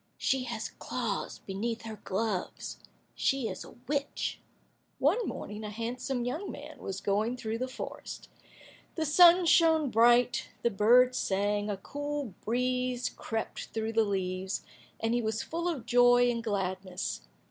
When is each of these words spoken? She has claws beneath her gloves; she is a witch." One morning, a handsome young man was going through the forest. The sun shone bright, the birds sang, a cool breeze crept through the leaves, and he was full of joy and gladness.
She 0.17 0.45
has 0.45 0.69
claws 0.71 1.37
beneath 1.45 1.83
her 1.83 2.01
gloves; 2.03 2.79
she 3.13 3.47
is 3.47 3.63
a 3.63 3.75
witch." 3.87 4.41
One 4.97 5.27
morning, 5.27 5.63
a 5.63 5.69
handsome 5.69 6.25
young 6.25 6.49
man 6.49 6.79
was 6.79 6.99
going 7.01 7.37
through 7.37 7.59
the 7.59 7.67
forest. 7.67 8.27
The 8.95 9.05
sun 9.05 9.45
shone 9.45 9.91
bright, 9.91 10.49
the 10.63 10.71
birds 10.71 11.19
sang, 11.19 11.69
a 11.69 11.77
cool 11.77 12.33
breeze 12.43 13.09
crept 13.09 13.65
through 13.75 13.93
the 13.93 14.03
leaves, 14.03 14.63
and 14.99 15.13
he 15.13 15.21
was 15.21 15.43
full 15.43 15.67
of 15.67 15.85
joy 15.85 16.31
and 16.31 16.43
gladness. 16.43 17.21